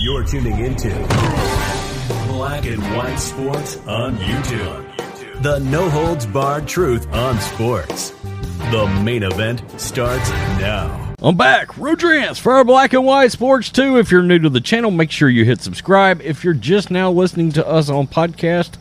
You're 0.00 0.24
tuning 0.24 0.64
into 0.64 0.88
Black 2.28 2.64
and 2.64 2.82
White 2.96 3.16
Sports 3.16 3.76
on 3.86 4.16
YouTube. 4.16 5.42
The 5.42 5.58
no 5.58 5.90
holds 5.90 6.24
barred 6.24 6.66
truth 6.66 7.06
on 7.12 7.38
sports. 7.38 8.10
The 8.70 8.86
main 9.04 9.24
event 9.24 9.62
starts 9.78 10.30
now. 10.30 11.14
I'm 11.20 11.36
back. 11.36 11.76
Rodrance 11.76 12.38
for 12.38 12.52
our 12.52 12.64
Black 12.64 12.94
and 12.94 13.04
White 13.04 13.32
Sports 13.32 13.70
2. 13.70 13.98
If 13.98 14.10
you're 14.10 14.22
new 14.22 14.38
to 14.38 14.48
the 14.48 14.62
channel, 14.62 14.90
make 14.90 15.10
sure 15.10 15.28
you 15.28 15.44
hit 15.44 15.60
subscribe. 15.60 16.22
If 16.22 16.44
you're 16.44 16.54
just 16.54 16.90
now 16.90 17.10
listening 17.10 17.52
to 17.52 17.66
us 17.66 17.90
on 17.90 18.06
podcast, 18.06 18.78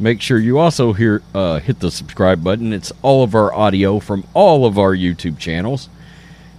make 0.00 0.20
sure 0.20 0.38
you 0.38 0.58
also 0.58 0.92
hear, 0.92 1.22
uh, 1.32 1.60
hit 1.60 1.78
the 1.78 1.92
subscribe 1.92 2.42
button. 2.42 2.72
It's 2.72 2.92
all 3.02 3.22
of 3.22 3.36
our 3.36 3.54
audio 3.54 4.00
from 4.00 4.26
all 4.34 4.66
of 4.66 4.78
our 4.78 4.96
YouTube 4.96 5.38
channels 5.38 5.88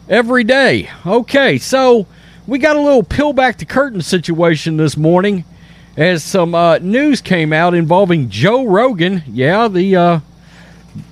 every 0.10 0.44
day. 0.44 0.90
Okay, 1.06 1.58
so 1.58 2.08
we 2.48 2.60
got 2.60 2.76
a 2.76 2.82
little 2.82 3.04
peel 3.04 3.34
back 3.34 3.58
the 3.58 3.66
curtain 3.66 4.02
situation 4.02 4.78
this 4.78 4.96
morning 4.96 5.46
as 5.98 6.24
some 6.24 6.54
uh, 6.54 6.78
news 6.80 7.22
came 7.22 7.54
out 7.54 7.74
involving 7.74 8.30
Joe 8.30 8.66
Rogan. 8.66 9.24
Yeah, 9.28 9.68
the 9.68 9.96
uh, 9.96 10.20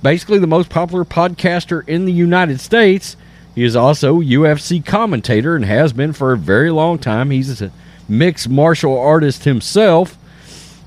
basically 0.01 0.39
the 0.39 0.47
most 0.47 0.69
popular 0.69 1.05
podcaster 1.05 1.87
in 1.87 2.05
the 2.05 2.13
United 2.13 2.59
States. 2.59 3.15
He 3.55 3.63
is 3.63 3.75
also 3.75 4.19
UFC 4.19 4.83
commentator 4.83 5.55
and 5.55 5.65
has 5.65 5.93
been 5.93 6.13
for 6.13 6.33
a 6.33 6.37
very 6.37 6.71
long 6.71 6.97
time. 6.97 7.29
He's 7.29 7.61
a 7.61 7.71
mixed 8.09 8.49
martial 8.49 8.97
artist 8.97 9.43
himself. 9.43 10.17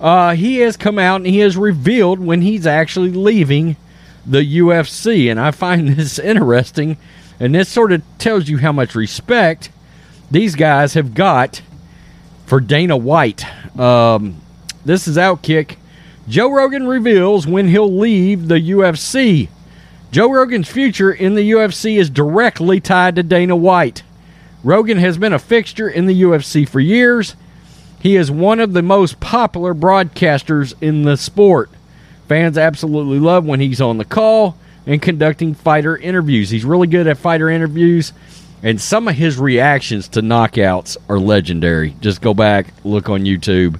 Uh, 0.01 0.35
he 0.35 0.59
has 0.59 0.77
come 0.77 0.99
out 0.99 1.17
and 1.17 1.27
he 1.27 1.39
has 1.39 1.57
revealed 1.57 2.19
when 2.19 2.43
he's 2.43 2.67
actually 2.67 3.11
leaving 3.11 3.77
the 4.27 4.59
UFC, 4.59 5.31
and 5.31 5.39
I 5.39 5.53
find 5.53 5.89
this 5.97 6.19
interesting. 6.19 6.97
And 7.39 7.55
this 7.55 7.69
sort 7.69 7.93
of 7.93 8.03
tells 8.19 8.49
you 8.49 8.59
how 8.59 8.73
much 8.73 8.95
respect 8.95 9.71
these 10.31 10.55
guys 10.55 10.95
have 10.95 11.15
got 11.15 11.63
for 12.47 12.61
Dana 12.61 12.97
White. 12.97 13.45
Um, 13.79 14.41
this 14.85 15.07
is 15.07 15.17
Outkick. 15.17 15.77
Joe 16.29 16.51
Rogan 16.51 16.87
reveals 16.87 17.47
when 17.47 17.69
he'll 17.69 17.93
leave 17.93 18.49
the 18.49 18.61
UFC. 18.61 19.49
Joe 20.11 20.33
Rogan's 20.33 20.69
future 20.69 21.13
in 21.13 21.35
the 21.35 21.51
UFC 21.51 21.99
is 21.99 22.09
directly 22.09 22.81
tied 22.81 23.17
to 23.17 23.23
Dana 23.23 23.55
White. 23.55 24.03
Rogan 24.65 24.99
has 24.99 25.19
been 25.19 25.33
a 25.33 25.39
fixture 25.39 25.89
in 25.89 26.07
the 26.07 26.23
UFC 26.23 26.69
for 26.69 26.81
years. 26.81 27.37
He 28.01 28.17
is 28.17 28.31
one 28.31 28.61
of 28.61 28.73
the 28.73 28.83
most 28.83 29.21
popular 29.21 29.75
broadcasters 29.75 30.75
in 30.81 31.03
the 31.03 31.17
sport. 31.17 31.71
Fans 32.29 32.57
absolutely 32.59 33.19
love 33.19 33.45
when 33.45 33.61
he's 33.61 33.81
on 33.81 33.99
the 33.99 34.05
call 34.05 34.57
and 34.87 35.03
conducting 35.03 35.55
fighter 35.55 35.97
interviews. 35.97 36.51
He's 36.51 36.65
really 36.65 36.87
good 36.87 37.07
at 37.07 37.19
fighter 37.19 37.51
interviews, 37.51 38.13
and 38.63 38.81
some 38.81 39.09
of 39.09 39.17
his 39.17 39.39
reactions 39.39 40.09
to 40.09 40.23
knockouts 40.23 40.97
are 41.09 41.19
legendary. 41.19 41.97
Just 42.01 42.23
go 42.23 42.33
back, 42.33 42.73
look 42.85 43.09
on 43.09 43.23
YouTube. 43.23 43.79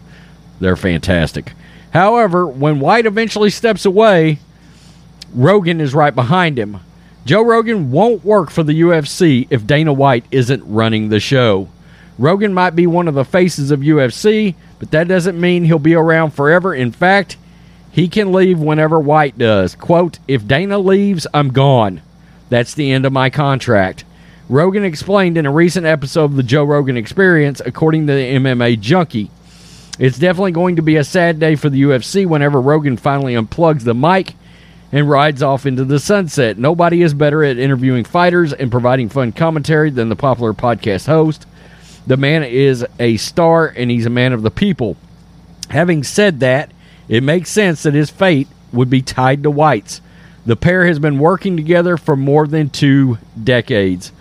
They're 0.61 0.77
fantastic. 0.77 1.53
However, 1.93 2.47
when 2.47 2.81
White 2.81 3.07
eventually 3.07 3.51
steps 3.51 3.85
away, 3.85 4.39
Rogan 5.33 5.81
is 5.81 5.95
right 5.95 6.15
behind 6.15 6.59
him. 6.59 6.79
Joe 7.25 7.43
Rogan 7.43 7.91
won't 7.91 8.25
work 8.25 8.51
for 8.51 8.63
the 8.63 8.81
UFC 8.81 9.47
if 9.51 9.67
Dana 9.67 9.93
White 9.93 10.25
isn't 10.31 10.63
running 10.65 11.09
the 11.09 11.21
show. 11.21 11.69
Rogan 12.19 12.55
might 12.55 12.77
be 12.77 12.87
one 12.87 13.09
of 13.09 13.15
the 13.15 13.25
faces 13.25 13.71
of 13.71 13.81
UFC, 13.81 14.55
but 14.79 14.91
that 14.93 15.09
doesn't 15.09 15.41
mean 15.41 15.65
he'll 15.65 15.79
be 15.79 15.95
around 15.95 16.31
forever. 16.31 16.75
In 16.75 16.93
fact, 16.93 17.37
he 17.97 18.09
can 18.09 18.31
leave 18.31 18.59
whenever 18.59 19.01
White 19.01 19.39
does. 19.39 19.75
Quote, 19.75 20.19
if 20.29 20.47
Dana 20.47 20.79
leaves, 20.79 21.27
I'm 21.33 21.49
gone. 21.51 22.03
That's 22.51 22.75
the 22.75 22.93
end 22.93 23.07
of 23.07 23.13
my 23.15 23.31
contract. 23.31 24.05
Rogan 24.51 24.85
explained 24.85 25.39
in 25.39 25.47
a 25.47 25.51
recent 25.51 25.87
episode 25.87 26.25
of 26.25 26.37
the 26.37 26.43
Joe 26.43 26.65
Rogan 26.65 26.99
Experience, 26.99 27.63
according 27.65 28.07
to 28.07 28.13
the 28.13 28.35
MMA 28.35 28.79
Junkie. 28.81 29.31
It's 29.99 30.19
definitely 30.19 30.53
going 30.53 30.77
to 30.77 30.83
be 30.83 30.97
a 30.97 31.05
sad 31.05 31.41
day 31.41 31.57
for 31.57 31.71
the 31.71 31.85
UFC 31.85 32.27
whenever 32.27 32.61
Rogan 32.61 32.99
finally 32.99 33.33
unplugs 33.33 33.85
the 33.85 33.95
mic 33.95 34.35
and 34.93 35.09
rides 35.09 35.43
off 35.43 35.65
into 35.65 35.87
the 35.87 35.99
sunset. 35.99 36.59
Nobody 36.59 37.01
is 37.01 37.15
better 37.15 37.43
at 37.43 37.57
interviewing 37.57 38.05
fighters 38.05 38.53
and 38.53 38.71
providing 38.71 39.09
fun 39.09 39.33
commentary 39.33 39.89
than 39.89 40.11
the 40.11 40.17
popular 40.17 40.53
podcast 40.53 41.07
host. 41.07 41.47
The 42.07 42.19
man 42.19 42.45
is 42.45 42.85
a 43.01 43.17
star 43.17 43.69
and 43.69 43.91
he's 43.91 44.05
a 44.05 44.11
man 44.11 44.35
of 44.35 44.43
the 44.43 44.51
people. 44.51 44.99
Having 45.71 46.05
said 46.05 46.41
that, 46.41 46.73
it 47.09 47.23
makes 47.23 47.51
sense 47.51 47.83
that 47.83 47.95
his 47.95 48.11
fate 48.11 48.49
would 48.73 48.91
be 48.91 49.03
tied 49.03 49.43
to 49.43 49.51
White's. 49.51 50.01
The 50.45 50.57
pair 50.57 50.87
has 50.87 50.99
been 50.99 51.19
working 51.19 51.57
together 51.57 51.97
for 51.97 52.17
more 52.17 52.47
than 52.47 52.71
two 52.71 53.19
decades. 53.43 54.13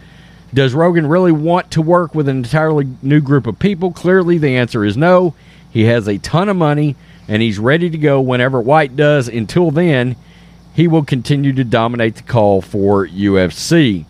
Does 0.53 0.73
Rogan 0.73 1.07
really 1.07 1.31
want 1.31 1.71
to 1.71 1.81
work 1.81 2.15
with 2.15 2.27
an 2.27 2.37
entirely 2.37 2.87
new 3.01 3.21
group 3.21 3.45
of 3.45 3.59
people? 3.59 3.91
Clearly, 3.91 4.37
the 4.37 4.55
answer 4.55 4.85
is 4.85 4.95
no. 4.97 5.35
He 5.69 5.83
has 5.83 6.07
a 6.07 6.17
ton 6.17 6.49
of 6.49 6.55
money 6.55 6.95
and 7.27 7.41
he's 7.41 7.59
ready 7.59 7.89
to 7.89 7.97
go 7.97 8.21
whenever 8.21 8.61
White 8.61 8.95
does. 8.95 9.27
Until 9.27 9.69
then, 9.69 10.15
he 10.73 10.87
will 10.87 11.03
continue 11.03 11.53
to 11.53 11.63
dominate 11.63 12.15
the 12.15 12.23
call 12.23 12.61
for 12.61 13.05
UFC. 13.05 14.05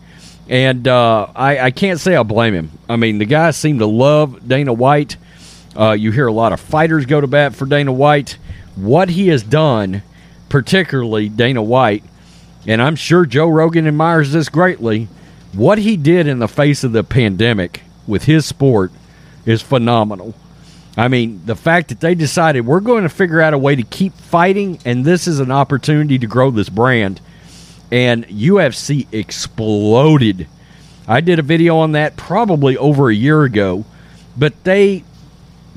And 0.48 0.86
uh, 0.86 1.28
I, 1.34 1.58
I, 1.58 1.70
can't 1.70 1.98
say 1.98 2.14
I 2.14 2.22
blame 2.22 2.54
him. 2.54 2.70
I 2.88 2.96
mean, 2.96 3.18
the 3.18 3.24
guys 3.24 3.56
seem 3.56 3.80
to 3.80 3.86
love 3.86 4.46
Dana 4.46 4.72
White. 4.72 5.16
Uh, 5.74 5.92
you 5.92 6.12
hear 6.12 6.28
a 6.28 6.32
lot 6.32 6.52
of 6.52 6.60
fighters 6.60 7.04
go 7.04 7.20
to 7.20 7.26
bat 7.26 7.54
for 7.54 7.66
Dana 7.66 7.92
White 7.92 8.38
what 8.76 9.10
he 9.10 9.28
has 9.28 9.42
done, 9.42 10.02
particularly 10.48 11.28
Dana 11.28 11.62
White, 11.62 12.04
and 12.66 12.80
I'm 12.82 12.96
sure 12.96 13.26
Joe 13.26 13.48
Rogan 13.48 13.86
admires 13.86 14.32
this 14.32 14.48
greatly. 14.48 15.08
What 15.52 15.78
he 15.78 15.96
did 15.96 16.26
in 16.26 16.38
the 16.38 16.48
face 16.48 16.84
of 16.84 16.92
the 16.92 17.04
pandemic 17.04 17.82
with 18.06 18.24
his 18.24 18.44
sport 18.44 18.92
is 19.44 19.62
phenomenal. 19.62 20.34
I 20.96 21.08
mean, 21.08 21.42
the 21.44 21.56
fact 21.56 21.88
that 21.88 22.00
they 22.00 22.14
decided 22.14 22.66
we're 22.66 22.80
going 22.80 23.02
to 23.02 23.08
figure 23.08 23.40
out 23.40 23.54
a 23.54 23.58
way 23.58 23.76
to 23.76 23.82
keep 23.82 24.14
fighting, 24.14 24.78
and 24.84 25.04
this 25.04 25.26
is 25.26 25.40
an 25.40 25.50
opportunity 25.50 26.18
to 26.18 26.26
grow 26.26 26.50
this 26.50 26.68
brand. 26.68 27.20
And 27.92 28.26
UFC 28.26 29.06
exploded. 29.12 30.48
I 31.06 31.20
did 31.20 31.38
a 31.38 31.42
video 31.42 31.76
on 31.78 31.92
that 31.92 32.16
probably 32.16 32.76
over 32.76 33.08
a 33.08 33.14
year 33.14 33.44
ago, 33.44 33.84
but 34.36 34.64
they 34.64 35.04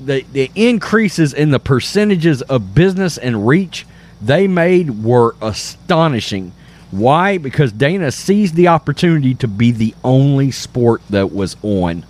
the, 0.06 0.26
the 0.32 0.52
increases 0.56 1.34
in 1.34 1.52
the 1.52 1.60
percentages 1.60 2.42
of 2.44 2.74
business 2.74 3.18
and 3.18 3.48
reach 3.48 3.86
they 4.22 4.48
made 4.48 5.04
were 5.04 5.36
astonishing. 5.42 6.52
Why? 6.92 7.38
Because 7.38 7.72
Dana 7.72 8.12
seized 8.12 8.56
the 8.56 8.68
opportunity 8.68 9.34
to 9.36 9.48
be 9.48 9.72
the 9.72 9.96
only 10.04 10.52
sport 10.52 11.02
that 11.10 11.32
was 11.32 11.56
on. 11.62 12.06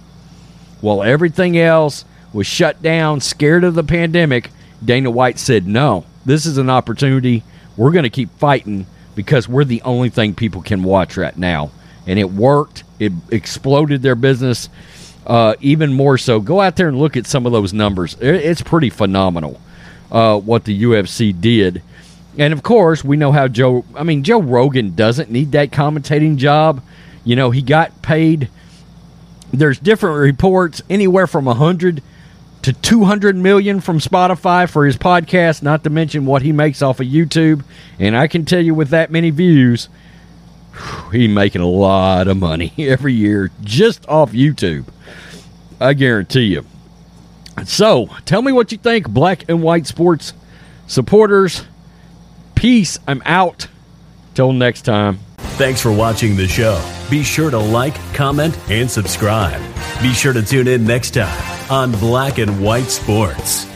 While 0.82 1.04
everything 1.04 1.58
else 1.58 2.06
was 2.32 2.48
shut 2.48 2.82
down, 2.82 3.20
scared 3.20 3.64
of 3.64 3.76
the 3.76 3.84
pandemic, 3.84 4.52
Dana 4.84 5.12
White 5.12 5.38
said, 5.38 5.68
No, 5.68 6.06
this 6.26 6.46
is 6.46 6.58
an 6.58 6.70
opportunity. 6.70 7.44
We're 7.76 7.92
going 7.92 8.04
to 8.04 8.10
keep 8.10 8.32
fighting 8.40 8.88
because 9.16 9.50
we're 9.50 9.66
the 9.66 9.82
only 9.82 10.10
thing 10.10 10.34
people 10.34 10.62
can 10.62 10.84
watch 10.84 11.18
right 11.18 11.38
now. 11.38 11.72
And 12.08 12.18
it 12.18 12.32
worked, 12.32 12.84
it 13.00 13.12
exploded 13.32 14.02
their 14.02 14.16
business 14.16 14.70
uh, 15.30 15.54
even 15.62 15.94
more 15.94 16.18
so. 16.18 16.40
Go 16.40 16.60
out 16.60 16.76
there 16.76 16.88
and 16.88 16.98
look 16.98 17.16
at 17.16 17.28
some 17.28 17.46
of 17.46 17.52
those 17.52 17.72
numbers. 17.72 18.18
It's 18.20 18.62
pretty 18.64 18.90
phenomenal 18.90 19.62
uh, 20.12 20.40
what 20.40 20.66
the 20.66 20.84
UFC 20.84 21.40
did. 21.40 21.84
And 22.38 22.52
of 22.52 22.64
course, 22.64 23.04
we 23.04 23.16
know 23.16 23.32
how 23.32 23.48
Joe. 23.48 23.86
I 23.96 24.04
mean, 24.04 24.24
Joe 24.24 24.42
Rogan 24.42 24.96
doesn't 24.96 25.30
need 25.30 25.52
that 25.52 25.70
commentating 25.70 26.38
job. 26.38 26.84
You 27.24 27.36
know, 27.36 27.52
he 27.52 27.62
got 27.62 28.02
paid. 28.02 28.50
There's 29.52 29.80
different 29.80 30.20
reports, 30.20 30.82
anywhere 30.90 31.28
from 31.28 31.48
a 31.48 31.54
hundred 31.54 32.02
to 32.62 32.74
200 32.74 33.36
million 33.36 33.82
from 33.82 34.00
Spotify 34.00 34.70
for 34.70 34.86
his 34.86 34.98
podcast, 34.98 35.64
not 35.64 35.84
to 35.84 35.90
mention 35.90 36.26
what 36.26 36.42
he 36.42 36.52
makes 36.52 36.82
off 36.82 37.00
of 37.00 37.08
YouTube. 37.08 37.64
And 38.00 38.18
I 38.18 38.28
can 38.28 38.46
tell 38.46 38.62
you, 38.62 38.74
with 38.74 38.90
that 38.90 39.12
many 39.12 39.30
views, 39.30 39.90
he's 41.12 41.30
making 41.30 41.62
a 41.62 41.68
lot 41.68 42.28
of 42.28 42.38
money 42.38 42.74
every 42.78 43.14
year 43.14 43.52
just 43.62 44.08
off 44.08 44.32
YouTube. 44.32 44.86
I 45.80 45.94
guarantee 45.94 46.46
you. 46.46 46.66
So, 47.66 48.10
tell 48.26 48.42
me 48.42 48.52
what 48.52 48.72
you 48.72 48.78
think, 48.78 49.10
black 49.10 49.50
and 49.50 49.62
white 49.62 49.86
sports 49.88 50.34
supporters. 50.88 51.66
Peace. 52.56 52.98
I'm 53.08 53.22
out. 53.26 53.68
Till 54.34 54.54
next 54.54 54.84
time. 54.84 55.20
Thanks 55.58 55.82
for 55.82 55.92
watching 55.92 56.38
the 56.38 56.48
show. 56.48 56.82
Be 57.10 57.24
sure 57.24 57.52
to 57.52 57.58
like, 57.58 57.96
comment, 58.14 58.58
and 58.70 58.90
subscribe. 58.90 59.62
Be 60.02 60.14
sure 60.14 60.32
to 60.32 60.42
tune 60.42 60.68
in 60.68 60.86
next 60.86 61.12
time 61.12 61.72
on 61.72 61.92
Black 61.92 62.38
and 62.38 62.64
White 62.64 62.86
Sports. 62.86 63.69